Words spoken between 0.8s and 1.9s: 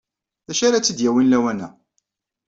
tt-id-yawin lawan-a?